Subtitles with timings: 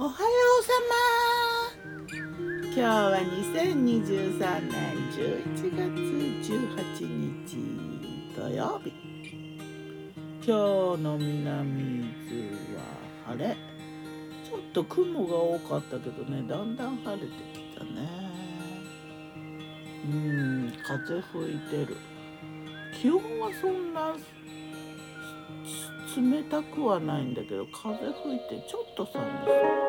[0.00, 0.14] おはよ
[0.60, 2.14] うさま
[2.62, 7.02] 今日は2023年11月18
[7.48, 7.58] 日
[8.36, 8.92] 土曜日。
[10.46, 12.82] 今日の南伊豆は
[13.26, 13.56] 晴れ。
[14.48, 18.08] ちょっと雲が多かったけどねだんだん晴れてきたね。
[20.04, 21.96] うん風吹いてる。
[23.02, 24.14] 気温はそんな
[26.20, 29.88] 冷たくはないんだけど風吹いてちょっと寒そう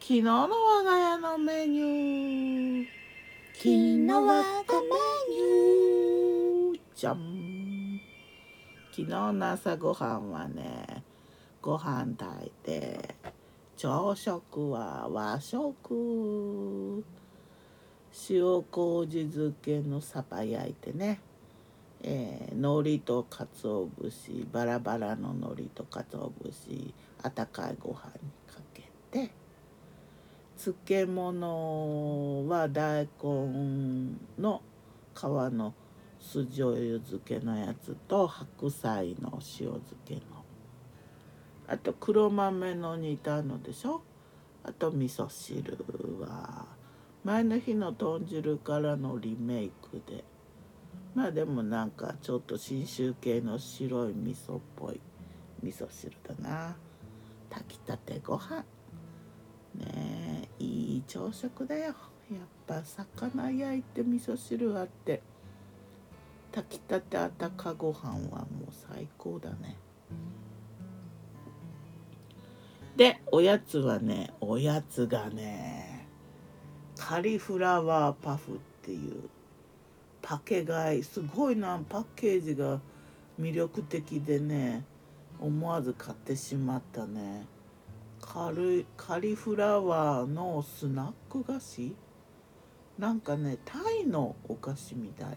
[0.00, 2.86] 昨日の我が家のメニュー。
[3.52, 4.42] 昨日我がメ
[5.28, 6.80] ニュー。
[6.96, 8.00] じゃん。
[8.90, 11.04] 昨日の朝ごはんはね
[11.62, 13.14] ご飯炊いて
[13.76, 17.04] 朝食は和食。
[18.28, 21.20] 塩麹漬けのサバ焼いてね
[22.02, 29.30] えー、海苔と鰹節バラバラの海苔と鰹節あたかいご飯にかけて
[30.56, 34.62] 漬物は大根の
[35.14, 35.74] 皮の
[36.18, 40.20] 酢醤油漬けのやつと白菜の塩漬けの。
[41.66, 44.02] あと黒豆の煮たのでしょ？
[44.64, 45.76] あと味噌汁
[46.20, 46.66] は
[47.24, 50.24] 前の日の豚汁からのリメイクで。
[51.14, 55.00] まあでもなんかちょっと信州系の白い味噌っぽい
[55.62, 56.76] 味噌汁だな。
[57.50, 58.64] 炊きたてご飯。
[59.74, 61.84] ねえいい朝食だよ。
[61.84, 61.94] やっ
[62.66, 65.22] ぱ魚焼いて味噌汁あって。
[66.52, 69.76] 炊きたてあたかご飯はもう最高だね。
[72.96, 76.06] でおやつはねおやつがね
[76.96, 79.30] カリフラワーパフっていう
[80.30, 82.78] パケ買いすごいなパッケージが
[83.40, 84.84] 魅力的でね
[85.40, 87.48] 思わず買ってしまったね。
[88.20, 91.96] カリカリフラワーのスナック菓子？
[92.96, 95.28] なんかねタイのお菓子みたい。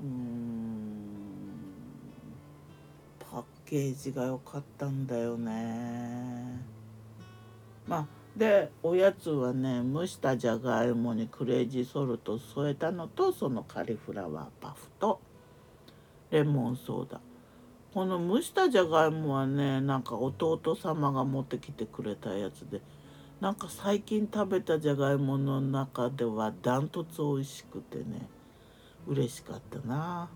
[0.00, 0.96] うーん
[3.20, 6.60] パッケージが良かったんだよね。
[7.86, 8.06] まあ
[8.36, 15.20] でおやつはね蒸したじゃがいもにクレイジーソルト添えたのとそのカリフラワーパフと
[16.30, 17.20] レモンソーダ。
[17.92, 22.80] この蒸したじゃがいもはねなんか弟様が持ってきてくれたやつで
[23.38, 28.28] なんか最近食べたじゃがいもの中ではダントツ美味しくてね
[29.06, 30.30] 嬉しかったな。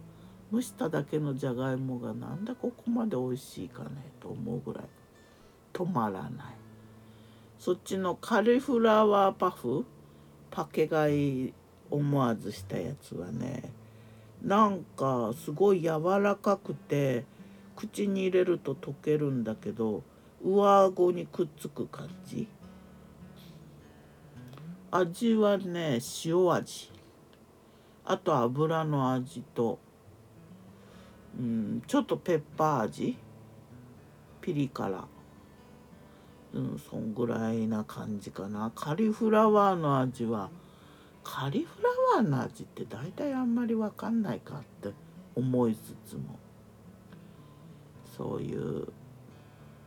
[0.52, 3.90] 蒸しただけのじゃがいもがなんでここまで美味しいかね
[4.20, 4.84] と思うぐらい
[5.72, 6.55] 止まらない。
[7.66, 9.84] そっちのカリフラワーパフ
[10.52, 11.52] パケ買い
[11.90, 13.72] 思わずしたやつはね
[14.40, 17.24] なんかすごい柔らかくて
[17.74, 20.04] 口に入れると溶けるんだけど
[20.44, 22.46] 上顎にくっつく感じ。
[24.92, 26.92] 味はね塩味。
[28.04, 29.80] あと油の味と、
[31.36, 33.18] うん、ちょっとペッパー味。
[34.40, 35.15] ピリ辛。
[36.56, 38.72] うんそんぐらいな感じかな。
[38.74, 40.48] カリフラワーの味は
[41.22, 44.94] カリフラワーの味って大体あんまり分かんないかって
[45.34, 46.38] 思いつつも
[48.16, 48.88] そういう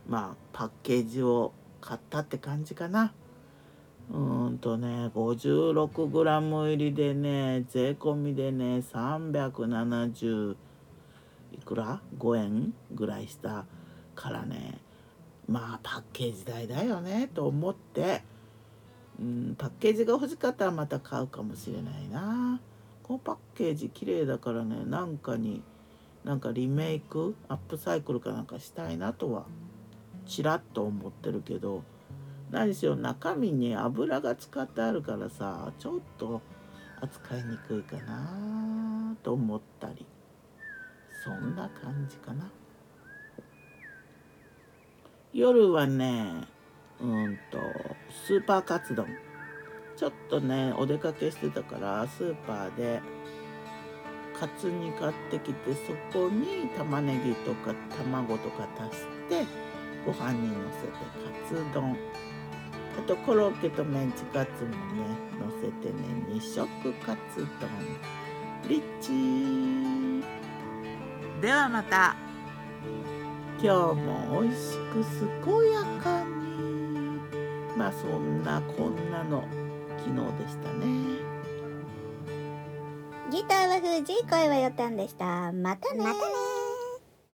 [0.08, 3.12] まあパッケージを買ったって感じかな。
[4.12, 10.56] うんとね 56g 入りでね税込みでね370
[11.52, 13.64] いくら？5円ぐらいした
[14.14, 14.78] からね。
[15.50, 18.22] まあパッケージ代だよねと思って、
[19.20, 22.60] うん、パッケージが欲しかったらまた買うかもしれないな。
[23.02, 25.62] このパッケージ綺麗だからねなんかに
[26.24, 29.44] なんかリメイクアップサイクルかなんかしたいなとは
[30.26, 31.82] ちらっと思ってるけど。
[32.50, 36.42] 何しろ中身に油が使ってあるからさちょっと
[37.00, 40.04] 扱いにくいかなと思ったり。
[41.24, 42.50] そんな感じかな。
[45.40, 46.32] 夜はね
[47.00, 47.58] うんと
[48.26, 49.06] スーパーカツ丼。
[49.96, 53.00] ちょっとねお出かけしてたからスーパーで
[54.38, 59.46] カツ煮買ってきてそこに玉ねぎとか卵とか足して
[60.04, 61.96] ご飯にのせてカツ丼。
[62.98, 64.76] あとコロッケとメンチカツもね
[65.40, 67.70] のせてね2色カツ丼。
[68.68, 70.22] リッチ
[71.40, 72.29] ではまた。
[73.62, 75.04] 今日も美味しく
[75.44, 77.20] 健やかに。
[77.76, 79.44] まあそんなこんなの
[79.98, 80.86] 昨日でしたね。
[83.30, 85.52] ギターは藤井声はよたんでした。
[85.52, 86.49] またねまたね